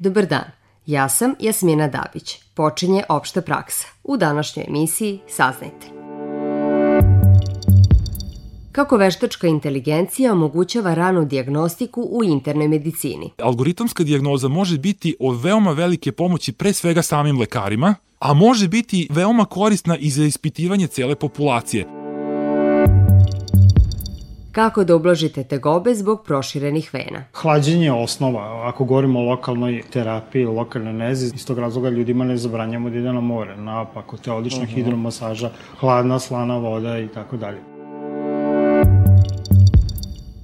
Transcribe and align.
Dobar 0.00 0.26
dan, 0.26 0.44
ja 0.86 1.08
sam 1.08 1.34
Jasmina 1.40 1.88
Dabić. 1.88 2.38
Počinje 2.54 3.02
opšta 3.08 3.42
praksa. 3.42 3.86
U 4.04 4.16
današnjoj 4.16 4.64
emisiji 4.68 5.20
saznajte. 5.28 5.86
Kako 8.72 8.96
veštačka 8.96 9.46
inteligencija 9.46 10.32
omogućava 10.32 10.94
ranu 10.94 11.24
diagnostiku 11.24 12.08
u 12.10 12.24
internoj 12.24 12.68
medicini? 12.68 13.30
Algoritamska 13.42 14.04
dijagnoza 14.04 14.48
može 14.48 14.78
biti 14.78 15.16
od 15.20 15.42
veoma 15.42 15.72
velike 15.72 16.12
pomoći 16.12 16.52
pre 16.52 16.72
svega 16.72 17.02
samim 17.02 17.38
lekarima, 17.38 17.94
a 18.18 18.34
može 18.34 18.68
biti 18.68 19.08
veoma 19.10 19.44
korisna 19.44 19.96
i 19.96 20.10
za 20.10 20.24
ispitivanje 20.24 20.86
cele 20.86 21.14
populacije 21.14 21.99
kako 24.52 24.84
da 24.84 24.96
ublažite 24.96 25.44
tegobe 25.44 25.94
zbog 25.94 26.24
proširenih 26.24 26.90
vena. 26.94 27.24
Hlađenje 27.32 27.84
je 27.84 27.92
osnova. 27.92 28.68
Ako 28.68 28.84
govorimo 28.84 29.18
o 29.18 29.22
lokalnoj 29.22 29.82
terapiji, 29.92 30.44
lokalnoj 30.44 30.92
nezi, 30.92 31.34
iz 31.34 31.46
tog 31.46 31.58
razloga 31.58 31.88
ljudima 31.88 32.24
ne 32.24 32.36
zabranjamo 32.36 32.90
da 32.90 32.98
ide 32.98 33.12
na 33.12 33.20
more, 33.20 33.56
na 33.56 33.86
ako 33.94 34.16
te 34.16 34.32
odlična 34.32 34.62
uh 34.62 34.64
mhm. 34.64 34.72
-huh. 34.72 34.76
hidromasaža, 34.76 35.50
hladna, 35.80 36.18
slana 36.18 36.56
voda 36.56 36.98
i 36.98 37.08
tako 37.08 37.36
dalje. 37.36 37.58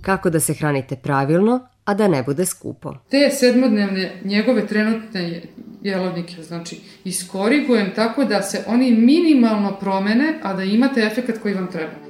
Kako 0.03 0.31
da 0.31 0.41
se 0.41 0.55
hranite 0.55 0.97
pravilno, 0.97 1.61
a 1.85 1.95
da 1.95 2.09
ne 2.09 2.23
bude 2.23 2.47
skupo. 2.47 2.95
Te 3.11 3.31
sedmodnevne 3.31 4.13
njegove 4.25 4.67
trenutne 4.67 5.43
jelovnike, 5.83 6.43
znači, 6.43 6.81
iskorigujem 7.05 7.93
tako 7.95 8.25
da 8.25 8.43
se 8.43 8.65
oni 8.67 8.93
minimalno 8.93 9.77
promene, 9.81 10.39
a 10.43 10.55
da 10.55 10.63
imate 10.63 11.01
efekt 11.01 11.43
koji 11.43 11.55
vam 11.55 11.67
treba. 11.73 12.06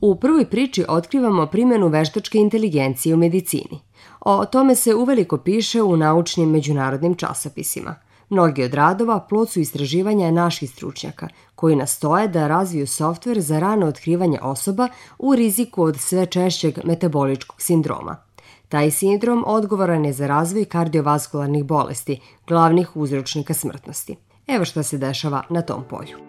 U 0.00 0.14
prvoj 0.16 0.44
priči 0.44 0.84
otkrivamo 0.88 1.46
primjenu 1.46 1.88
veštačke 1.88 2.38
inteligencije 2.38 3.14
u 3.14 3.18
medicini. 3.18 3.80
O 4.20 4.44
tome 4.44 4.74
se 4.74 4.94
uveliko 4.94 5.38
piše 5.38 5.82
u 5.82 5.96
naučnim 5.96 6.50
međunarodnim 6.50 7.14
časopisima. 7.14 7.94
Mnogi 8.28 8.64
od 8.64 8.74
radova 8.74 9.20
plod 9.20 9.50
su 9.50 9.60
istraživanja 9.60 10.30
naših 10.30 10.70
stručnjaka, 10.70 11.28
koji 11.54 11.76
nastoje 11.76 12.28
da 12.28 12.46
razviju 12.46 12.86
softver 12.86 13.40
za 13.40 13.58
rano 13.58 13.86
otkrivanje 13.86 14.38
osoba 14.42 14.88
u 15.18 15.34
riziku 15.34 15.82
od 15.82 16.00
sve 16.00 16.26
češćeg 16.26 16.78
metaboličkog 16.84 17.62
sindroma. 17.62 18.16
Taj 18.68 18.90
sindrom 18.90 19.44
odgovoran 19.46 20.04
je 20.04 20.12
za 20.12 20.26
razvoj 20.26 20.64
kardiovaskularnih 20.64 21.64
bolesti, 21.64 22.20
glavnih 22.46 22.96
uzročnika 22.96 23.54
smrtnosti. 23.54 24.16
Evo 24.46 24.64
šta 24.64 24.82
se 24.82 24.98
dešava 24.98 25.42
na 25.50 25.62
tom 25.62 25.84
polju 25.90 26.27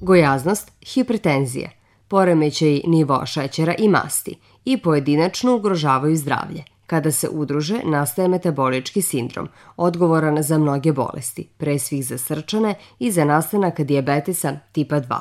gojaznost, 0.00 0.72
hipertenzije, 0.94 1.70
poremećaj 2.08 2.80
nivoa 2.86 3.26
šećera 3.26 3.74
i 3.78 3.88
masti 3.88 4.38
i 4.64 4.76
pojedinačno 4.76 5.56
ugrožavaju 5.56 6.16
zdravlje. 6.16 6.64
Kada 6.86 7.12
se 7.12 7.28
udruže, 7.28 7.80
nastaje 7.84 8.28
metabolički 8.28 9.02
sindrom, 9.02 9.48
odgovoran 9.76 10.42
za 10.42 10.58
mnoge 10.58 10.92
bolesti, 10.92 11.48
pre 11.56 11.78
svih 11.78 12.06
za 12.06 12.18
srčane 12.18 12.74
i 12.98 13.10
za 13.10 13.24
nastanak 13.24 13.80
dijabetesa 13.80 14.58
tipa 14.72 14.96
2. 14.96 15.18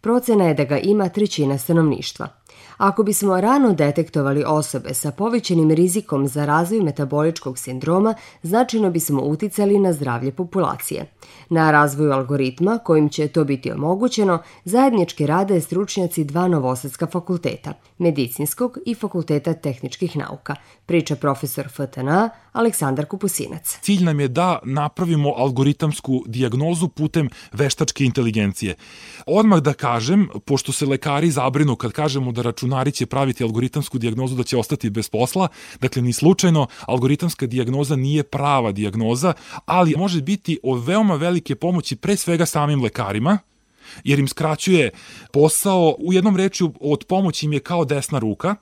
Procena 0.00 0.44
je 0.44 0.54
da 0.54 0.64
ga 0.64 0.78
ima 0.78 1.08
trećina 1.08 1.58
stanovništva– 1.58 2.28
Ako 2.76 3.02
bismo 3.02 3.40
rano 3.40 3.72
detektovali 3.72 4.44
osobe 4.46 4.94
sa 4.94 5.10
povećenim 5.10 5.70
rizikom 5.70 6.28
za 6.28 6.44
razvoj 6.44 6.80
metaboličkog 6.80 7.58
sindroma, 7.58 8.14
značajno 8.42 8.90
bismo 8.90 9.22
uticali 9.22 9.78
na 9.78 9.92
zdravlje 9.92 10.32
populacije. 10.32 11.06
Na 11.48 11.70
razvoju 11.70 12.12
algoritma, 12.12 12.78
kojim 12.78 13.08
će 13.08 13.28
to 13.28 13.44
biti 13.44 13.72
omogućeno, 13.72 14.38
zajednički 14.64 15.26
rade 15.26 15.60
stručnjaci 15.60 16.24
dva 16.24 16.48
novosadska 16.48 17.06
fakulteta, 17.06 17.72
medicinskog 17.98 18.78
i 18.86 18.94
fakulteta 18.94 19.54
tehničkih 19.54 20.16
nauka, 20.16 20.54
priča 20.86 21.16
profesor 21.16 21.68
FTNA 21.68 22.30
Aleksandar 22.52 23.06
Kupusinac. 23.06 23.78
Cilj 23.80 24.04
nam 24.04 24.20
je 24.20 24.28
da 24.28 24.58
napravimo 24.64 25.34
algoritamsku 25.36 26.24
dijagnozu 26.26 26.88
putem 26.88 27.30
veštačke 27.52 28.04
inteligencije. 28.04 28.74
Odmah 29.26 29.60
da 29.60 29.72
kažem, 29.72 30.28
pošto 30.44 30.72
se 30.72 30.86
lekari 30.86 31.30
zabrinu 31.30 31.76
kad 31.76 31.92
kažemo 31.92 32.32
da 32.32 32.42
računari 32.42 32.92
će 32.92 33.06
praviti 33.06 33.44
algoritamsku 33.44 33.98
dijagnozu 33.98 34.36
da 34.36 34.42
će 34.42 34.56
ostati 34.56 34.90
bez 34.90 35.08
posla, 35.08 35.48
dakle 35.80 36.02
ni 36.02 36.12
slučajno 36.12 36.66
algoritamska 36.86 37.46
dijagnoza 37.46 37.96
nije 37.96 38.22
prava 38.22 38.72
dijagnoza, 38.72 39.32
ali 39.66 39.94
može 39.96 40.22
biti 40.22 40.58
od 40.62 40.84
veoma 40.86 41.14
velike 41.14 41.54
pomoći 41.54 41.96
pre 41.96 42.16
svega 42.16 42.46
samim 42.46 42.82
lekarima, 42.82 43.38
jer 44.04 44.18
im 44.18 44.28
skraćuje 44.28 44.90
posao, 45.32 45.96
u 45.98 46.12
jednom 46.12 46.36
rečju 46.36 46.72
od 46.80 47.04
pomoći 47.04 47.46
im 47.46 47.52
je 47.52 47.60
kao 47.60 47.84
desna 47.84 48.18
ruka, 48.18 48.54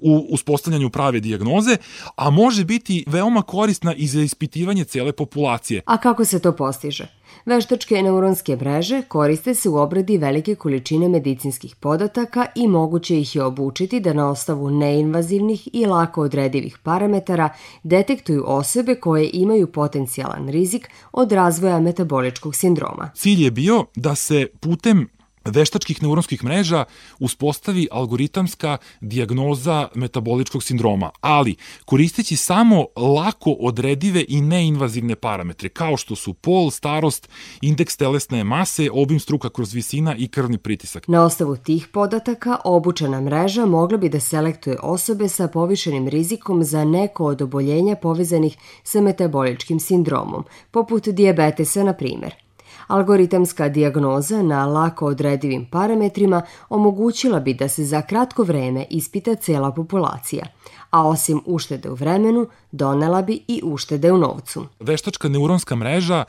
u 0.00 0.26
uspostavljanju 0.30 0.90
prave 0.90 1.20
dijagnoze, 1.20 1.76
a 2.16 2.30
može 2.30 2.64
biti 2.64 3.04
veoma 3.06 3.42
korisna 3.42 3.94
i 3.94 4.06
za 4.06 4.20
ispitivanje 4.20 4.84
cele 4.84 5.12
populacije. 5.12 5.82
A 5.86 5.96
kako 5.96 6.24
se 6.24 6.38
to 6.38 6.56
postiže? 6.56 7.17
Veštačke 7.46 8.02
neuronske 8.02 8.56
mreže 8.56 9.02
koriste 9.02 9.54
se 9.54 9.68
u 9.68 9.76
obradi 9.76 10.18
velike 10.18 10.54
količine 10.54 11.08
medicinskih 11.08 11.76
podataka 11.76 12.46
i 12.54 12.68
moguće 12.68 13.20
ih 13.20 13.36
je 13.36 13.42
obučiti 13.42 14.00
da 14.00 14.12
na 14.12 14.30
ostavu 14.30 14.70
neinvazivnih 14.70 15.68
i 15.72 15.86
lako 15.86 16.22
odredivih 16.22 16.78
parametara 16.78 17.48
detektuju 17.82 18.44
osobe 18.46 18.94
koje 18.94 19.30
imaju 19.32 19.66
potencijalan 19.66 20.48
rizik 20.48 20.88
od 21.12 21.32
razvoja 21.32 21.80
metaboličkog 21.80 22.54
sindroma. 22.54 23.10
Cilj 23.14 23.44
je 23.44 23.50
bio 23.50 23.84
da 23.96 24.14
se 24.14 24.46
putem 24.60 25.17
veštačkih 25.50 26.02
neuronskih 26.02 26.44
mreža 26.44 26.84
uspostavi 27.18 27.88
algoritamska 27.90 28.76
dijagnoza 29.00 29.88
metaboličkog 29.94 30.62
sindroma, 30.62 31.10
ali 31.20 31.56
koristeći 31.84 32.36
samo 32.36 32.86
lako 32.96 33.56
odredive 33.60 34.24
i 34.28 34.40
neinvazivne 34.40 35.16
parametre, 35.16 35.68
kao 35.68 35.96
što 35.96 36.16
su 36.16 36.34
pol, 36.34 36.70
starost, 36.70 37.28
indeks 37.60 37.96
telesne 37.96 38.44
mase, 38.44 38.88
obim 38.92 39.20
struka 39.20 39.50
kroz 39.50 39.74
visina 39.74 40.16
i 40.16 40.28
krvni 40.28 40.58
pritisak. 40.58 41.08
Na 41.08 41.24
osnovu 41.24 41.56
tih 41.56 41.88
podataka 41.92 42.56
obučena 42.64 43.20
mreža 43.20 43.66
mogla 43.66 43.98
bi 43.98 44.08
da 44.08 44.20
selektuje 44.20 44.78
osobe 44.82 45.28
sa 45.28 45.48
povišenim 45.48 46.08
rizikom 46.08 46.64
za 46.64 46.84
neko 46.84 47.24
od 47.24 47.42
oboljenja 47.42 47.96
povezanih 47.96 48.56
sa 48.82 49.00
metaboličkim 49.00 49.80
sindromom, 49.80 50.44
poput 50.70 51.08
dijabetesa 51.08 51.84
na 51.84 51.92
primer– 51.92 52.34
Algoritamska 52.88 53.68
dijagnoza 53.68 54.42
na 54.42 54.66
lako 54.66 55.06
odredivim 55.06 55.66
parametrima 55.70 56.42
omogućila 56.68 57.40
bi 57.40 57.54
da 57.54 57.68
se 57.68 57.84
za 57.84 58.02
kratko 58.02 58.42
vreme 58.42 58.86
ispita 58.90 59.34
cela 59.34 59.72
populacija, 59.72 60.46
a 60.90 61.08
osim 61.08 61.40
uštede 61.46 61.90
u 61.90 61.94
vremenu, 61.94 62.46
donela 62.72 63.22
bi 63.22 63.44
i 63.48 63.60
uštede 63.64 64.12
u 64.12 64.18
novcu. 64.18 64.66
Veštačka 64.80 65.28
neuronska 65.28 65.76
mreža 65.76 66.24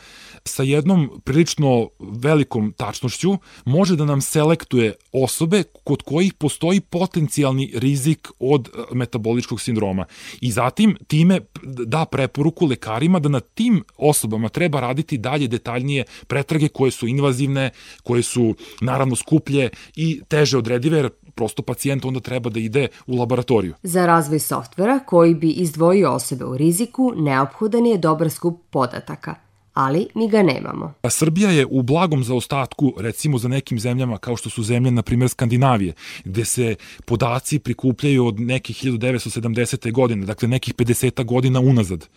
sa 0.46 0.64
jednom 0.64 1.22
prilično 1.24 1.90
velikom 2.00 2.74
tačnošću 2.78 3.38
može 3.66 3.96
da 3.96 4.06
nam 4.06 4.22
selektuje 4.22 4.94
osobe 5.12 5.64
kod 5.84 6.02
kojih 6.02 6.34
postoji 6.34 6.80
potencijalni 6.81 7.72
rizik 7.75 8.28
od 8.40 8.68
e, 8.68 8.96
metaboličkog 8.96 9.62
sindroma. 9.62 10.06
I 10.42 10.52
zatim 10.52 10.98
time 11.08 11.40
da 11.64 12.06
preporuku 12.06 12.66
lekarima 12.66 13.19
da 13.19 13.30
na 13.30 13.40
tim 13.40 13.84
osobama 13.98 14.50
treba 14.50 14.80
raditi 14.80 15.18
dalje 15.18 15.48
detaljnije 15.48 16.03
pretrage 16.28 16.68
koje 16.68 16.92
su 16.92 17.08
invazivne, 17.08 17.69
koje 18.03 18.24
su 18.24 18.56
naravno 18.81 19.16
skuplje 19.16 19.69
i 19.96 20.22
teže 20.28 20.58
odredive, 20.58 20.98
jer 20.98 21.09
prosto 21.40 21.64
pacijent 21.64 22.06
onda 22.06 22.20
treba 22.20 22.50
da 22.50 22.60
ide 22.60 22.88
u 23.08 23.16
laboratoriju. 23.16 23.74
Za 23.84 24.06
razvoj 24.06 24.40
softvera 24.40 25.00
koji 25.00 25.36
bi 25.36 25.50
izdvojio 25.52 26.12
osobe 26.12 26.46
u 26.46 26.58
riziku, 26.58 27.14
neophodan 27.16 27.86
je 27.86 27.98
dobar 27.98 28.30
skup 28.30 28.60
podataka– 28.70 29.36
ali 29.74 30.08
mi 30.16 30.28
ga 30.30 30.44
nemamo. 30.44 30.94
A 31.02 31.10
Srbija 31.10 31.52
je 31.52 31.66
u 31.66 31.82
blagom 31.82 32.24
zaostatku, 32.24 32.94
recimo 32.98 33.38
za 33.38 33.48
nekim 33.48 33.80
zemljama 33.80 34.18
kao 34.18 34.36
što 34.36 34.50
su 34.50 34.64
zemlje, 34.64 34.92
na 34.92 35.02
primjer, 35.02 35.30
Skandinavije, 35.30 35.94
gde 36.24 36.46
se 36.46 36.76
podaci 37.06 37.60
prikupljaju 37.60 38.26
od 38.26 38.40
nekih 38.40 38.84
1970. 38.84 39.92
godine, 39.92 40.26
dakle 40.26 40.48
nekih 40.48 40.75
50 40.75 41.24
godina 41.25 41.60
unazad, 41.60 42.08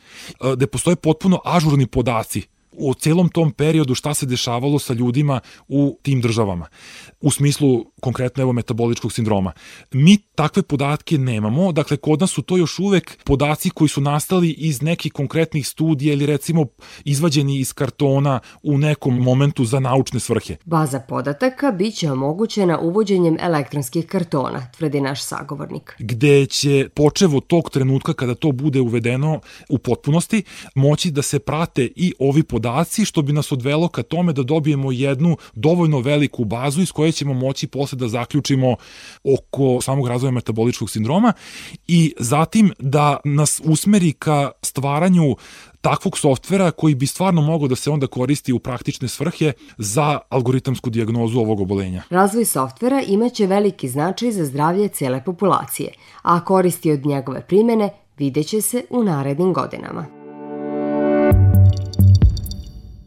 gde 0.56 0.66
postoje 0.66 0.96
potpuno 0.96 1.40
ažurni 1.44 1.86
podaci 1.86 2.42
u 2.72 2.94
celom 2.94 3.28
tom 3.28 3.52
periodu 3.52 3.94
šta 3.94 4.14
se 4.14 4.26
dešavalo 4.26 4.78
sa 4.78 4.92
ljudima 4.92 5.40
u 5.68 5.98
tim 6.02 6.20
državama. 6.20 6.66
U 7.20 7.30
smislu 7.30 7.84
konkretno 8.00 8.42
evo 8.42 8.52
metaboličkog 8.52 9.12
sindroma. 9.12 9.52
Mi 9.92 10.18
takve 10.34 10.62
podatke 10.62 11.18
nemamo, 11.18 11.72
dakle 11.72 11.96
kod 11.96 12.20
nas 12.20 12.30
su 12.30 12.42
to 12.42 12.56
još 12.56 12.78
uvek 12.78 13.18
podaci 13.24 13.70
koji 13.70 13.88
su 13.88 14.00
nastali 14.00 14.50
iz 14.50 14.82
nekih 14.82 15.12
konkretnih 15.12 15.68
studija 15.68 16.12
ili 16.12 16.26
recimo 16.26 16.66
izvađeni 17.04 17.58
iz 17.58 17.72
kartona 17.72 18.40
u 18.62 18.78
nekom 18.78 19.18
momentu 19.18 19.64
za 19.64 19.80
naučne 19.80 20.20
svrhe. 20.20 20.56
Baza 20.64 21.00
podataka 21.00 21.72
biće 21.72 22.10
omogućena 22.10 22.78
uvođenjem 22.78 23.36
elektronskih 23.40 24.06
kartona, 24.06 24.70
tvrdi 24.76 25.00
naš 25.00 25.22
sagovornik. 25.22 25.96
Gde 25.98 26.46
će 26.46 26.88
počevo 26.94 27.40
tog 27.40 27.70
trenutka 27.70 28.12
kada 28.12 28.34
to 28.34 28.52
bude 28.52 28.80
uvedeno 28.80 29.40
u 29.68 29.78
potpunosti 29.78 30.42
moći 30.74 31.10
da 31.10 31.22
se 31.22 31.38
prate 31.38 31.88
i 31.96 32.14
ovi 32.18 32.42
podaci 32.42 32.61
podaci 32.62 33.04
što 33.04 33.22
bi 33.22 33.32
nas 33.32 33.52
odvelo 33.52 33.88
ka 33.88 34.02
tome 34.02 34.32
da 34.32 34.42
dobijemo 34.42 34.92
jednu 34.92 35.36
dovoljno 35.54 36.00
veliku 36.00 36.44
bazu 36.44 36.82
iz 36.82 36.92
koje 36.92 37.12
ćemo 37.12 37.34
moći 37.34 37.66
posle 37.66 37.98
da 37.98 38.08
zaključimo 38.08 38.76
oko 39.24 39.80
samog 39.80 40.08
razvoja 40.08 40.30
metaboličkog 40.30 40.90
sindroma 40.90 41.32
i 41.86 42.14
zatim 42.18 42.72
da 42.78 43.16
nas 43.24 43.60
usmeri 43.64 44.12
ka 44.12 44.50
stvaranju 44.62 45.36
takvog 45.80 46.18
softvera 46.18 46.70
koji 46.70 46.94
bi 46.94 47.06
stvarno 47.06 47.42
mogao 47.42 47.68
da 47.68 47.76
se 47.76 47.90
onda 47.90 48.06
koristi 48.06 48.52
u 48.52 48.58
praktične 48.58 49.08
svrhe 49.08 49.52
za 49.78 50.18
algoritamsku 50.28 50.90
dijagnozu 50.90 51.40
ovog 51.40 51.60
obolenja. 51.60 52.02
Razvoj 52.10 52.44
softvera 52.44 53.02
imaće 53.02 53.46
veliki 53.46 53.88
značaj 53.88 54.32
za 54.32 54.44
zdravlje 54.44 54.88
cele 54.88 55.24
populacije, 55.24 55.92
a 56.22 56.44
koristi 56.44 56.92
od 56.92 57.06
njegove 57.06 57.46
primene 57.46 57.90
videće 58.18 58.60
se 58.60 58.84
u 58.90 59.02
narednim 59.02 59.52
godinama. 59.52 60.21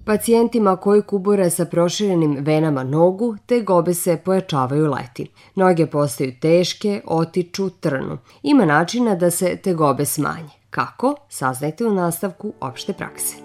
Pacijentima 0.06 0.76
koji 0.76 1.02
kubure 1.02 1.50
sa 1.50 1.66
proširenim 1.66 2.38
venama 2.40 2.84
nogu 2.84 3.38
te 3.46 3.62
gobe 3.62 3.94
se 3.94 4.18
pojačavaju 4.18 4.92
leti. 4.92 5.32
Noge 5.56 5.88
postaju 5.88 6.34
teške, 6.42 7.02
otiču, 7.06 7.70
trnu. 7.70 8.18
Ima 8.44 8.66
načina 8.66 9.16
da 9.16 9.32
se 9.32 9.56
te 9.56 9.74
gobe 9.74 10.06
smanje. 10.06 10.50
Kako? 10.70 11.16
Saznajte 11.30 11.86
u 11.86 11.94
nastavku 11.94 12.54
opšte 12.62 12.94
prakse. 12.94 13.36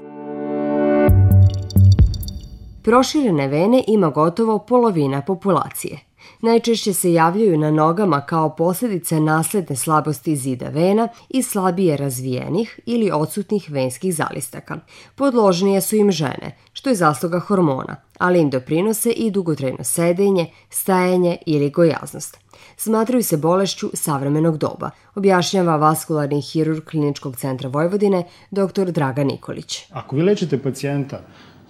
Proširene 2.83 3.49
vene 3.49 3.85
ima 3.87 4.11
gotovo 4.11 4.59
polovina 4.59 5.23
populacije. 5.23 6.10
Najčešće 6.41 6.93
se 6.93 7.13
javljaju 7.13 7.59
na 7.59 7.71
nogama 7.71 8.21
kao 8.21 8.57
posljedice 8.57 9.21
nasledne 9.21 9.77
slabosti 9.77 10.37
zida 10.37 10.69
vena 10.69 11.09
i 11.29 11.43
slabije 11.43 11.97
razvijenih 11.97 12.81
ili 12.87 13.11
odsutnih 13.15 13.71
venskih 13.71 14.15
zalistaka. 14.15 14.79
Podložnije 15.15 15.81
su 15.81 15.97
im 15.97 16.13
žene, 16.13 16.57
što 16.73 16.91
je 16.91 16.97
zasluga 16.97 17.39
hormona, 17.39 17.97
ali 18.19 18.41
im 18.41 18.51
doprinose 18.51 19.11
i 19.11 19.31
dugotrajno 19.31 19.85
sedenje, 19.85 20.47
stajanje 20.71 21.37
ili 21.47 21.71
gojaznost 21.71 22.39
smatraju 22.77 23.23
se 23.23 23.37
bolešću 23.37 23.91
savremenog 23.95 24.59
doba, 24.59 24.91
objašnjava 25.15 25.77
vaskularni 25.77 26.41
hirurg 26.41 26.85
Kliničkog 26.85 27.37
centra 27.37 27.69
Vojvodine, 27.69 28.25
dr. 28.51 28.91
Draga 28.91 29.25
Nikolić. 29.25 29.83
Ako 29.91 30.17
vi 30.17 30.23
lečite 30.23 30.59
pacijenta, 30.59 31.21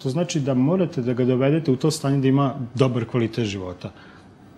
to 0.02 0.08
znači 0.08 0.40
da 0.40 0.54
morate 0.54 1.02
da 1.02 1.12
ga 1.12 1.24
dovedete 1.24 1.70
u 1.70 1.76
to 1.76 1.90
stanje 1.90 2.20
da 2.20 2.28
ima 2.28 2.54
dobar 2.74 3.04
kvalitet 3.04 3.44
života. 3.44 3.90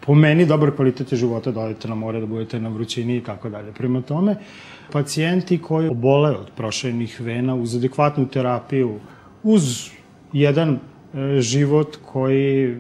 Po 0.07 0.15
meni, 0.15 0.47
dobar 0.47 0.71
kvalitet 0.77 1.15
života 1.15 1.51
da 1.51 1.61
odete 1.61 1.89
na 1.89 1.95
more, 1.95 2.21
da 2.21 2.27
budete 2.27 2.61
na 2.61 2.69
vrućini 2.69 3.17
i 3.17 3.21
tako 3.21 3.49
dalje. 3.51 3.73
Prema 3.73 4.01
tome, 4.01 4.37
pacijenti 4.93 5.59
koji 5.59 5.89
obole 5.89 6.31
od 6.31 6.51
prošenih 6.57 7.21
vena 7.21 7.55
uz 7.55 7.77
adekvatnu 7.77 8.27
terapiju, 8.29 8.99
uz 9.43 9.91
jedan 10.33 10.75
e, 10.75 11.41
život 11.41 11.97
koji 12.13 12.77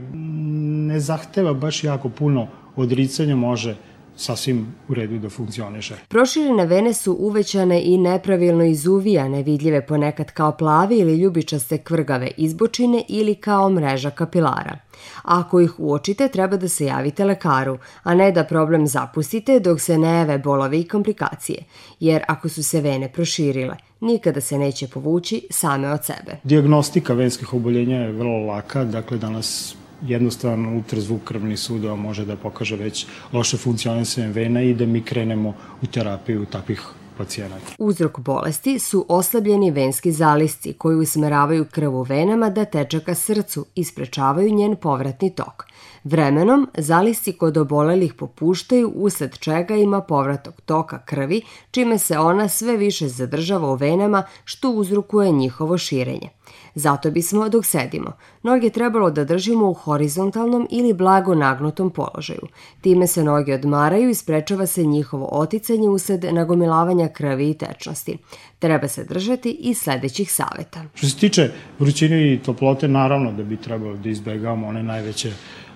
ne 0.88 1.00
zahteva 1.00 1.54
baš 1.54 1.84
jako 1.84 2.08
puno 2.08 2.46
odricanja 2.76 3.36
može 3.36 3.76
sasvim 4.22 4.74
u 4.88 4.94
redu 4.94 5.18
da 5.18 5.30
funkcioniše. 5.30 5.94
Proširene 6.08 6.66
vene 6.66 6.94
su 6.94 7.16
uvećane 7.20 7.82
i 7.84 7.98
nepravilno 7.98 8.64
izuvijane, 8.64 9.42
vidljive 9.42 9.86
ponekad 9.86 10.30
kao 10.30 10.52
plave 10.52 10.96
ili 10.96 11.16
ljubičaste 11.16 11.78
kvrgave 11.78 12.30
izbočine 12.36 13.02
ili 13.08 13.34
kao 13.34 13.70
mreža 13.70 14.10
kapilara. 14.10 14.78
Ako 15.22 15.60
ih 15.60 15.80
uočite, 15.80 16.28
treba 16.28 16.56
da 16.56 16.68
se 16.68 16.86
javite 16.86 17.24
lekaru, 17.24 17.78
a 18.02 18.14
ne 18.14 18.32
da 18.32 18.44
problem 18.44 18.86
zapustite 18.86 19.60
dok 19.60 19.80
se 19.80 19.98
ne 19.98 20.08
jave 20.08 20.38
bolovi 20.38 20.80
i 20.80 20.88
komplikacije, 20.88 21.64
jer 22.00 22.22
ako 22.28 22.48
su 22.48 22.62
se 22.62 22.80
vene 22.80 23.12
proširile, 23.12 23.76
nikada 24.00 24.40
se 24.40 24.58
neće 24.58 24.88
povući 24.88 25.46
same 25.50 25.90
od 25.90 26.04
sebe. 26.04 26.38
Diagnostika 26.44 27.14
venskih 27.14 27.54
oboljenja 27.54 27.96
je 27.96 28.12
vrlo 28.12 28.46
laka, 28.46 28.84
dakle 28.84 29.18
danas 29.18 29.76
jednostavno 30.06 30.74
ultrazvuk 30.74 31.24
krvni 31.24 31.56
sudova 31.56 31.96
može 31.96 32.24
da 32.24 32.36
pokaže 32.36 32.76
već 32.76 33.06
loše 33.32 33.56
funkcionisanje 33.56 34.28
vena 34.28 34.62
i 34.62 34.74
da 34.74 34.86
mi 34.86 35.02
krenemo 35.02 35.54
u 35.82 35.86
terapiju 35.86 36.46
takvih 36.46 36.82
pacijenata. 37.18 37.72
Uzrok 37.78 38.18
bolesti 38.18 38.78
su 38.78 39.06
oslabljeni 39.08 39.70
venski 39.70 40.12
zalisci 40.12 40.72
koji 40.72 40.96
usmeravaju 40.96 41.64
krv 41.70 41.94
u 41.94 42.02
venama 42.02 42.50
da 42.50 42.64
teče 42.64 43.00
ka 43.00 43.14
srcu 43.14 43.66
i 43.74 43.84
sprečavaju 43.84 44.54
njen 44.54 44.76
povratni 44.76 45.34
tok. 45.34 45.64
Vremenom, 46.04 46.68
zalisci 46.78 47.32
kod 47.32 47.56
obolelih 47.56 48.14
popuštaju 48.14 48.92
usled 48.94 49.38
čega 49.38 49.76
ima 49.76 50.00
povratok 50.00 50.60
toka 50.60 50.98
krvi, 50.98 51.42
čime 51.70 51.98
se 51.98 52.18
ona 52.18 52.48
sve 52.48 52.76
više 52.76 53.08
zadržava 53.08 53.68
u 53.68 53.74
venama 53.74 54.22
što 54.44 54.70
uzrukuje 54.70 55.30
njihovo 55.30 55.78
širenje. 55.78 56.28
Zato 56.74 57.10
bismo, 57.10 57.48
dok 57.48 57.66
sedimo, 57.66 58.12
noge 58.42 58.70
trebalo 58.70 59.10
da 59.10 59.24
držimo 59.24 59.70
u 59.70 59.74
horizontalnom 59.74 60.68
ili 60.70 60.92
blago 60.92 61.34
nagnutom 61.34 61.90
položaju. 61.90 62.46
Time 62.80 63.06
se 63.06 63.24
noge 63.24 63.54
odmaraju 63.54 64.10
i 64.10 64.14
sprečava 64.14 64.66
se 64.66 64.84
njihovo 64.84 65.28
oticanje 65.32 65.88
usled 65.88 66.24
nagomilavanja 66.24 67.08
krvi 67.08 67.50
i 67.50 67.54
tečnosti. 67.54 68.18
Treba 68.58 68.88
se 68.88 69.04
držati 69.04 69.50
i 69.50 69.74
sledećih 69.74 70.32
saveta. 70.32 70.84
Što 70.94 71.06
se 71.06 71.16
tiče 71.16 71.50
vrućine 71.78 72.34
i 72.34 72.38
toplote, 72.38 72.88
naravno 72.88 73.32
da 73.32 73.42
bi 73.42 73.56
trebalo 73.56 73.96
da 73.96 74.08
izbegavamo 74.08 74.66
one 74.66 74.82
najveće 74.82 75.32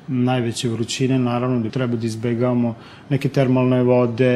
najveće 0.08 0.69
vrućine, 0.69 1.19
naravno 1.19 1.61
da 1.61 1.70
treba 1.70 1.97
da 1.97 2.06
izbegavamo 2.06 2.75
neke 3.08 3.29
termalne 3.29 3.82
vode, 3.82 4.32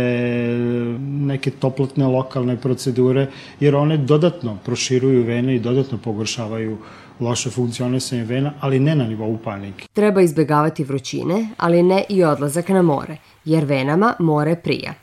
neke 1.01 1.51
toplotne 1.51 2.07
lokalne 2.07 2.57
procedure, 2.57 3.27
jer 3.61 3.77
one 3.77 3.97
dodatno 3.97 4.59
proširuju 4.65 5.23
vene 5.25 5.57
i 5.57 5.61
dodatno 5.61 5.99
pogoršavaju 5.99 6.79
loše 7.21 7.51
funkcionisanje 7.51 8.25
vena, 8.25 8.53
ali 8.61 8.79
ne 8.79 8.95
na 8.95 9.05
nivou 9.05 9.39
panike. 9.45 9.87
Treba 9.93 10.21
izbegavati 10.21 10.85
vrućine, 10.85 11.49
ali 11.57 11.83
ne 11.83 12.05
i 12.09 12.25
odlazak 12.25 12.69
na 12.69 12.83
more, 12.83 13.17
jer 13.45 13.65
venama 13.65 14.15
more 14.19 14.57
prija. 14.57 14.95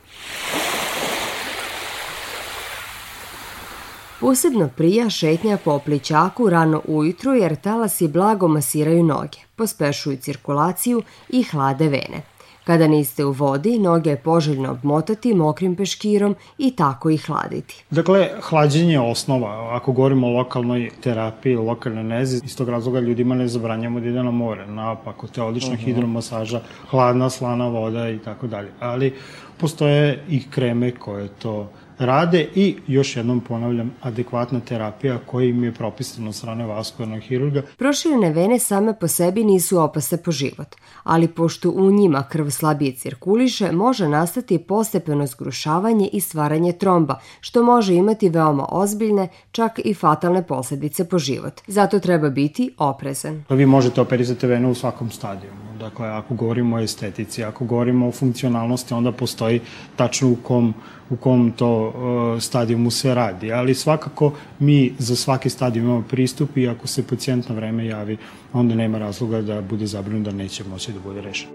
Posebno 4.19 4.69
prija 4.75 5.10
šetnja 5.10 5.58
po 5.66 5.80
plićaku 5.80 6.50
rano 6.50 6.81
ujutru 6.88 7.34
jer 7.34 7.56
talasi 7.56 8.08
blago 8.08 8.48
masiraju 8.48 9.04
noge, 9.04 9.38
pospešuju 9.56 10.18
cirkulaciju 10.18 11.02
i 11.30 11.44
hlade 11.44 11.84
vene. 11.84 12.22
Kada 12.64 12.88
niste 12.88 13.25
u 13.25 13.31
vodi, 13.31 13.80
noge 13.80 14.10
je 14.10 14.18
poželjno 14.18 14.72
obmotati 14.72 15.34
mokrim 15.34 15.75
peškirom 15.75 16.36
i 16.58 16.75
tako 16.75 17.10
ih 17.10 17.25
hladiti. 17.25 17.84
Dakle, 17.90 18.30
hlađenje 18.42 18.92
je 18.92 19.00
osnova. 19.00 19.75
Ako 19.75 19.92
govorimo 19.92 20.28
o 20.28 20.31
lokalnoj 20.31 20.90
terapiji, 21.04 21.56
lokalnoj 21.56 22.04
nezi, 22.04 22.42
iz 22.46 22.58
tog 22.58 22.69
razloga 22.69 23.00
ljudima 23.00 23.36
ne 23.36 23.48
zabranjamo 23.48 24.00
da 24.00 24.08
ide 24.08 24.24
na 24.24 24.31
more, 24.31 24.68
napako, 24.68 25.28
te 25.28 25.42
odlična 25.42 25.74
uh 25.74 25.80
-huh. 25.80 25.86
hidromasaža, 25.86 26.62
hladna, 26.90 27.30
slana 27.30 27.68
voda 27.68 28.10
i 28.10 28.19
tako 28.19 28.48
dalje. 28.48 28.72
Ali 28.80 29.14
postoje 29.58 30.24
i 30.30 30.50
kreme 30.52 30.92
koje 30.92 31.28
to 31.28 31.69
rade 31.99 32.47
i, 32.55 32.75
još 32.88 33.15
jednom 33.15 33.41
ponavljam, 33.41 33.92
adekvatna 34.01 34.59
terapija 34.59 35.19
koja 35.25 35.45
im 35.45 35.63
je 35.63 35.71
propisana 35.71 36.30
od 36.30 36.35
strane 36.35 36.66
vaskularnog 36.66 37.21
hirurga. 37.21 37.61
Proširene 37.77 38.30
vene 38.33 38.59
same 38.59 38.99
po 38.99 39.07
sebi 39.07 39.44
nisu 39.44 39.80
opasne 39.80 40.18
po 40.18 40.31
život, 40.31 40.75
ali 41.04 41.27
pošto 41.27 41.69
u 41.69 41.92
njima 41.92 42.23
krv 42.23 42.49
slabije 42.49 42.95
cirkuliše, 42.95 43.71
može 43.71 44.07
nastati 44.07 44.57
postepeno 44.57 45.27
zgrušavanje 45.27 46.09
i 46.13 46.21
stvaranje 46.21 46.73
tromba, 46.73 47.19
što 47.42 47.63
može 47.63 47.94
imati 47.94 48.30
veoma 48.30 48.66
ozbiljne, 48.71 49.27
čak 49.51 49.80
i 49.85 49.94
fatalne 49.94 50.47
posledice 50.47 51.09
po 51.09 51.19
život. 51.19 51.61
Zato 51.68 51.99
treba 51.99 52.30
biti 52.30 52.73
oprezan. 52.77 53.44
Vi 53.49 53.66
možete 53.66 54.01
operisati 54.01 54.47
venu 54.47 54.71
u 54.71 54.75
svakom 54.75 55.11
stadijumu. 55.11 55.57
Dakle, 55.80 56.07
ako 56.07 56.33
govorimo 56.33 56.75
o 56.75 56.80
estetici, 56.80 57.44
ako 57.44 57.66
govorimo 57.66 58.07
o 58.07 58.11
funkcionalnosti, 58.11 58.94
onda 58.94 59.11
postoji 59.11 59.61
tačno 59.95 60.30
u 60.31 60.35
kom 60.35 60.73
u 61.09 61.16
kom 61.16 61.52
to 61.52 61.87
uh, 61.87 62.42
stadijumu 62.42 62.92
se 62.92 63.16
radi. 63.16 63.52
Ali 63.52 63.76
svakako 63.76 64.33
mi 64.59 64.94
za 64.99 65.16
svaki 65.16 65.49
stadijum 65.49 65.85
imamo 65.85 66.04
pristup 66.09 66.57
i 66.57 66.68
ako 66.68 66.87
se 66.87 67.07
pacijent 67.07 67.49
na 67.49 67.56
vreme 67.56 67.85
javi, 67.85 68.18
onda 68.54 68.76
nema 68.76 68.97
razloga 68.97 69.42
da 69.42 69.61
bude 69.61 69.87
zabrinut 69.87 70.26
da 70.26 70.31
neće 70.31 70.64
moći 70.64 70.92
da 70.92 70.99
bude 70.99 71.21
rešen. 71.21 71.49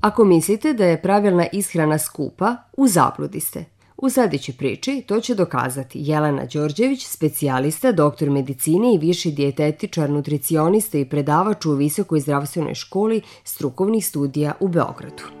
Ako 0.00 0.24
mislite 0.24 0.72
da 0.72 0.84
je 0.84 1.02
pravilna 1.02 1.46
ishrana 1.52 1.98
skupa, 1.98 2.56
u 2.76 2.88
zabludi 2.88 3.40
ste. 3.40 3.64
U 3.96 4.10
sledećoj 4.10 4.54
priči 4.54 5.02
to 5.06 5.20
će 5.20 5.34
dokazati 5.34 5.98
Jelena 6.02 6.44
Đorđević, 6.52 7.06
specijalista, 7.06 7.92
doktor 7.92 8.30
medicine 8.30 8.94
i 8.94 8.98
viši 8.98 9.30
dijetetičar, 9.30 10.10
nutricionista 10.10 10.98
i 10.98 11.04
predavač 11.04 11.66
u 11.66 11.72
Visokoj 11.72 12.20
zdravstvenoj 12.20 12.74
školi 12.74 13.20
strukovnih 13.44 14.06
studija 14.06 14.52
u 14.60 14.68
Beogradu. 14.68 15.39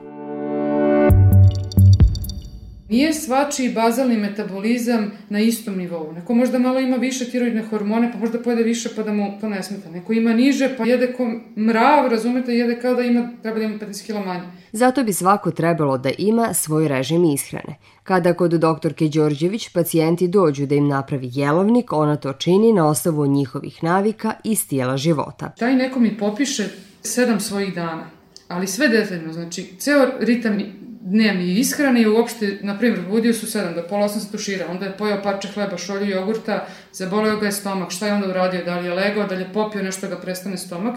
Nije 2.90 3.12
svačiji 3.12 3.72
bazalni 3.72 4.16
metabolizam 4.16 5.10
na 5.28 5.40
istom 5.40 5.76
nivou. 5.76 6.12
Neko 6.12 6.34
možda 6.34 6.58
malo 6.58 6.80
ima 6.80 6.96
više 6.96 7.30
tiroidne 7.30 7.62
hormone, 7.62 8.12
pa 8.12 8.18
možda 8.18 8.42
pojede 8.42 8.62
više 8.62 8.88
pa 8.96 9.02
da 9.02 9.12
mu 9.12 9.38
to 9.40 9.48
ne 9.48 9.62
smeta. 9.62 9.90
Neko 9.90 10.12
ima 10.12 10.32
niže, 10.32 10.74
pa 10.76 10.84
jede 10.84 11.12
ko 11.12 11.26
mrav, 11.56 12.08
razumete, 12.08 12.54
jede 12.54 12.80
kao 12.80 12.94
da 12.94 13.02
ima, 13.02 13.28
treba 13.42 13.58
da 13.58 13.64
ima 13.64 13.78
15 13.78 14.06
kg 14.06 14.26
manje. 14.26 14.42
Zato 14.72 15.04
bi 15.04 15.12
svako 15.12 15.50
trebalo 15.50 15.98
da 15.98 16.10
ima 16.18 16.54
svoj 16.54 16.88
režim 16.88 17.24
ishrane. 17.24 17.76
Kada 18.02 18.34
kod 18.34 18.50
doktorke 18.50 19.08
Đorđević 19.08 19.68
pacijenti 19.68 20.28
dođu 20.28 20.66
da 20.66 20.74
im 20.74 20.88
napravi 20.88 21.30
jelovnik, 21.32 21.92
ona 21.92 22.16
to 22.16 22.32
čini 22.32 22.72
na 22.72 22.88
osnovu 22.88 23.26
njihovih 23.26 23.84
navika 23.84 24.34
i 24.44 24.56
stijela 24.56 24.96
života. 24.96 25.52
Taj 25.58 25.74
neko 25.74 26.00
mi 26.00 26.18
popiše 26.18 26.68
sedam 27.02 27.40
svojih 27.40 27.74
dana, 27.74 28.10
ali 28.48 28.66
sve 28.66 28.88
detaljno, 28.88 29.32
znači 29.32 29.66
ceo 29.78 30.06
ritam 30.20 30.58
dnevni 31.00 31.58
ishrane 31.58 32.02
i 32.02 32.08
uopšte, 32.08 32.58
na 32.62 32.78
primjer, 32.78 33.00
budio 33.08 33.34
su 33.34 33.46
7 33.46 33.74
do 33.74 33.82
pola 33.88 34.08
8 34.08 34.18
se 34.18 34.32
tušira, 34.32 34.66
onda 34.70 34.86
je 34.86 34.96
pojao 34.96 35.22
parče 35.22 35.48
hleba, 35.48 35.78
šolju 35.78 36.06
jogurta, 36.06 36.66
zaboleo 36.92 37.36
ga 37.36 37.46
je 37.46 37.52
stomak, 37.52 37.90
šta 37.90 38.06
je 38.06 38.12
onda 38.12 38.28
uradio, 38.28 38.64
da 38.64 38.78
li 38.78 38.86
je 38.86 38.94
legao, 38.94 39.26
da 39.26 39.34
li 39.34 39.42
je 39.42 39.52
popio 39.52 39.82
nešto 39.82 40.08
da 40.08 40.14
ga 40.14 40.20
prestane 40.20 40.56
stomak, 40.56 40.96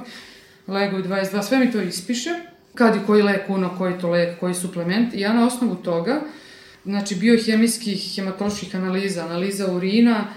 legao 0.67 0.99
i 0.99 1.03
22, 1.03 1.43
sve 1.43 1.59
mi 1.59 1.71
to 1.71 1.81
ispiše, 1.81 2.29
kad 2.75 2.95
i 2.95 2.99
koji 3.05 3.23
lek 3.23 3.49
uno, 3.49 3.77
koji 3.77 3.99
to 4.01 4.09
lek, 4.09 4.39
koji 4.39 4.53
suplement 4.53 5.13
i 5.13 5.19
ja 5.19 5.33
na 5.33 5.47
osnovu 5.47 5.75
toga, 5.75 6.21
znači 6.85 7.15
biohemijskih, 7.15 8.15
hematoloških 8.15 8.75
analiza, 8.75 9.25
analiza 9.25 9.71
urina 9.71 10.27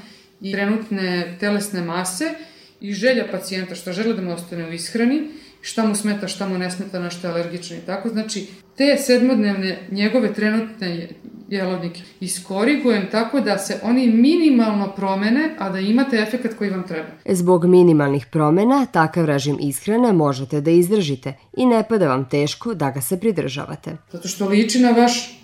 i 0.41 0.53
trenutne 0.53 1.37
telesne 1.41 1.83
mase 1.83 2.35
i 2.81 2.93
želja 2.93 3.25
pacijenta 3.31 3.75
što 3.75 3.93
žele 3.93 4.15
da 4.15 4.23
mu 4.23 4.33
ostane 4.33 4.69
u 4.69 4.73
ishrani, 4.73 5.29
šta 5.61 5.87
mu 5.87 5.95
smeta, 5.95 6.29
šta 6.29 6.49
mu 6.49 6.59
ne 6.59 6.71
smeta, 6.71 6.99
na 6.99 7.11
što 7.11 7.27
je 7.27 7.33
alergičan 7.33 7.77
i 7.79 7.87
tako. 7.87 8.09
Znači, 8.09 8.47
te 8.77 8.97
sedmodnevne 8.99 9.79
njegove 9.91 10.35
trenutne 10.35 11.09
jelovnike 11.49 12.01
iskorigujem 12.21 13.03
tako 13.11 13.41
da 13.41 13.59
se 13.59 13.81
oni 13.83 14.07
minimalno 14.07 14.93
promene, 14.97 15.55
a 15.59 15.71
da 15.71 15.79
imate 15.79 16.17
efekat 16.17 16.55
koji 16.55 16.71
vam 16.71 16.83
treba. 16.89 17.09
Zbog 17.25 17.65
minimalnih 17.65 18.27
promena, 18.33 18.87
takav 18.87 19.25
režim 19.25 19.57
ishrane 19.61 20.13
možete 20.13 20.61
da 20.61 20.71
izdržite 20.71 21.35
i 21.57 21.67
ne 21.67 21.85
pada 21.89 22.09
vam 22.09 22.29
teško 22.29 22.75
da 22.75 22.91
ga 22.91 23.01
se 23.01 23.21
pridržavate. 23.21 23.97
Zato 24.13 24.29
što 24.29 24.49
liči 24.49 24.81
na 24.81 24.91
vaš 24.91 25.41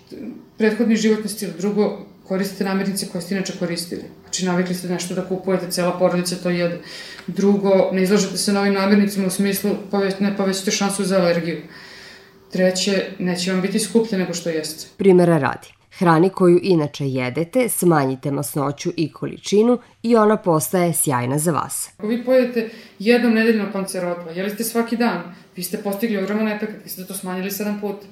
prethodni 0.57 0.95
životni 0.95 1.29
stil. 1.29 1.49
Drugo, 1.57 2.05
koristite 2.27 2.63
namirnice 2.63 3.07
koje 3.11 3.21
ste 3.21 3.35
inače 3.35 3.53
koristili. 3.59 4.01
Znači, 4.23 4.45
navikli 4.45 4.75
ste 4.75 4.87
nešto 4.87 5.15
da 5.15 5.25
kupujete, 5.25 5.71
cela 5.71 5.91
porodica 5.99 6.35
to 6.35 6.49
jede. 6.49 6.79
Drugo, 7.27 7.89
ne 7.91 8.03
izlažete 8.03 8.37
se 8.37 8.53
novim 8.53 8.73
namirnicama 8.73 9.27
u 9.27 9.29
smislu 9.29 9.71
poveć, 9.91 10.19
ne 10.19 10.37
povećate 10.37 10.71
šansu 10.71 11.03
za 11.03 11.19
alergiju. 11.19 11.61
Treće, 12.53 13.05
neće 13.19 13.51
vam 13.51 13.61
biti 13.61 13.79
skuplje 13.79 14.17
nego 14.17 14.33
što 14.33 14.49
jeste. 14.49 14.87
Primera 14.97 15.37
radi. 15.37 15.67
Hrani 15.97 16.29
koju 16.29 16.59
inače 16.63 17.07
jedete, 17.07 17.69
smanjite 17.69 18.31
masnoću 18.31 18.91
i 18.97 19.11
količinu 19.11 19.79
i 20.03 20.15
ona 20.15 20.37
postaje 20.37 20.93
sjajna 20.93 21.37
za 21.37 21.51
vas. 21.51 21.89
Ako 21.97 22.07
vi 22.07 22.25
pojedete 22.25 22.69
jednom 22.99 23.33
nedeljno 23.33 23.71
pancerotva, 23.73 24.31
jeli 24.31 24.49
ste 24.49 24.63
svaki 24.63 24.97
dan, 24.97 25.35
vi 25.55 25.63
ste 25.63 25.77
postigli 25.77 26.17
ogroman 26.17 26.47
efekt, 26.47 26.73
vi 26.83 26.89
ste 26.89 27.05
to 27.05 27.13
smanjili 27.13 27.49
7 27.49 27.81
puta. 27.81 28.05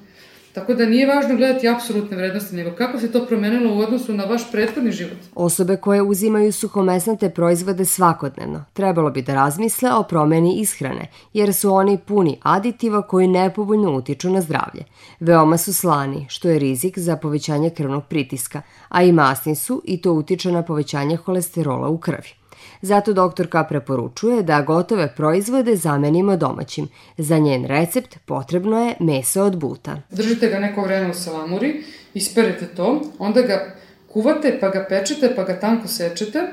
Tako 0.54 0.74
da 0.74 0.86
nije 0.86 1.06
važno 1.06 1.36
gledati 1.36 1.68
apsolutne 1.68 2.16
vrednosti, 2.16 2.56
nego 2.56 2.76
kako 2.76 2.98
se 2.98 3.12
to 3.12 3.26
promenilo 3.26 3.74
u 3.74 3.78
odnosu 3.78 4.12
na 4.12 4.24
vaš 4.24 4.52
prethodni 4.52 4.92
život. 4.92 5.18
Osobe 5.34 5.76
koje 5.76 6.02
uzimaju 6.02 6.52
suhomesnate 6.52 7.30
proizvode 7.30 7.84
svakodnevno 7.84 8.64
trebalo 8.72 9.10
bi 9.10 9.22
da 9.22 9.34
razmisle 9.34 9.92
o 9.92 10.02
promeni 10.02 10.60
ishrane, 10.60 11.06
jer 11.32 11.54
su 11.54 11.74
oni 11.74 11.98
puni 12.06 12.38
aditiva 12.42 13.02
koji 13.02 13.28
nepovoljno 13.28 13.96
utiču 13.96 14.30
na 14.30 14.40
zdravlje. 14.40 14.84
Veoma 15.20 15.56
su 15.58 15.74
slani, 15.74 16.26
što 16.28 16.48
je 16.48 16.58
rizik 16.58 16.98
za 16.98 17.16
povećanje 17.16 17.70
krvnog 17.70 18.04
pritiska, 18.08 18.62
a 18.88 19.02
i 19.02 19.12
masni 19.12 19.54
su 19.54 19.82
i 19.84 20.00
to 20.00 20.12
utiče 20.12 20.52
na 20.52 20.62
povećanje 20.62 21.16
holesterola 21.16 21.88
u 21.88 21.98
krvi. 21.98 22.41
Zato 22.82 23.12
doktorka 23.12 23.64
preporučuje 23.64 24.42
da 24.42 24.62
gotove 24.62 25.14
proizvode 25.16 25.76
zamenimo 25.76 26.36
domaćim. 26.36 26.88
Za 27.18 27.38
njen 27.38 27.64
recept 27.66 28.16
potrebno 28.26 28.86
je 28.86 28.94
meso 29.00 29.42
od 29.42 29.56
buta. 29.56 29.96
Držite 30.10 30.48
ga 30.48 30.58
neko 30.58 30.82
vreme 30.82 31.10
u 31.10 31.14
salamuri, 31.14 31.84
isperete 32.14 32.66
to, 32.66 33.02
onda 33.18 33.42
ga 33.42 33.74
kuvate, 34.12 34.58
pa 34.60 34.68
ga 34.68 34.86
pečete, 34.88 35.32
pa 35.36 35.44
ga 35.44 35.60
tanko 35.60 35.88
sečete, 35.88 36.46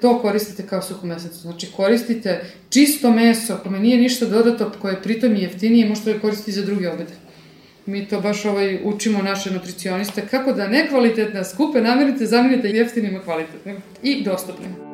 to 0.00 0.18
koristite 0.18 0.66
kao 0.66 0.82
suhu 0.82 1.06
mesecu. 1.06 1.38
Znači 1.38 1.72
koristite 1.76 2.44
čisto 2.70 3.10
meso, 3.10 3.56
kome 3.62 3.80
nije 3.80 3.98
ništa 3.98 4.26
dodato, 4.26 4.72
koje 4.82 5.02
pritom 5.02 5.34
je 5.34 5.42
jeftinije, 5.42 5.88
možete 5.88 6.12
ga 6.12 6.20
koristiti 6.20 6.52
za 6.52 6.62
druge 6.62 6.90
obede. 6.90 7.12
Mi 7.86 8.08
to 8.08 8.20
baš 8.20 8.44
ovaj, 8.44 8.80
učimo 8.84 9.22
naše 9.22 9.50
nutricioniste 9.50 10.26
kako 10.30 10.52
da 10.52 10.68
nekvalitetne, 10.68 11.44
skupe 11.44 11.80
namirnice 11.80 12.26
zamenite 12.26 12.68
jeftinima 12.68 13.20
kvalitetnim 13.20 13.76
i 14.02 14.24
dostupnim. 14.24 14.93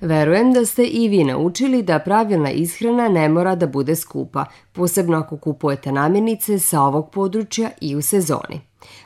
Verujem 0.00 0.52
da 0.52 0.66
ste 0.66 0.84
i 0.84 1.08
vi 1.08 1.24
naučili 1.24 1.82
da 1.82 1.98
pravilna 1.98 2.50
ishrana 2.50 3.08
ne 3.08 3.28
mora 3.28 3.54
da 3.54 3.66
bude 3.66 3.96
skupa, 3.96 4.44
posebno 4.72 5.18
ako 5.18 5.36
kupujete 5.36 5.92
namirnice 5.92 6.58
sa 6.58 6.80
ovog 6.80 7.10
područja 7.10 7.70
i 7.80 7.96
u 7.96 8.02
sezoni. 8.02 8.60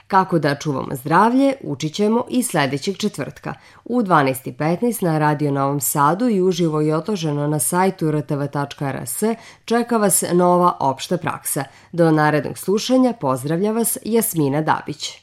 Kako 0.07 0.39
da 0.39 0.55
čuvamo 0.55 0.95
zdravlje, 0.95 1.55
učit 1.63 1.95
ćemo 1.95 2.25
i 2.31 2.43
sledećeg 2.43 2.97
četvrtka. 2.97 3.55
U 3.85 4.03
12.15 4.03 5.05
na 5.05 5.19
Radio 5.19 5.51
Novom 5.51 5.81
Sadu 5.81 6.29
i 6.29 6.41
uživo 6.41 6.83
i 6.83 6.93
otloženo 6.93 7.47
na 7.47 7.59
sajtu 7.59 8.11
rtv.rs 8.11 9.23
čeka 9.65 9.97
vas 9.97 10.25
nova 10.33 10.77
opšta 10.81 11.17
praksa. 11.17 11.65
Do 11.93 12.11
narednog 12.11 12.59
slušanja 12.59 13.13
pozdravlja 13.13 13.73
vas 13.73 13.99
Jasmina 14.05 14.63
Dabić. 14.63 15.19